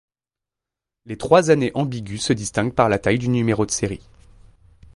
Les 1.05 1.15
trois 1.15 1.51
années 1.51 1.69
ambiguës 1.75 2.17
se 2.23 2.33
distinguent 2.33 2.73
par 2.73 2.89
la 2.89 2.97
taille 2.97 3.19
du 3.19 3.29
numéro 3.29 3.67
de 3.67 3.69
série. 3.71 4.01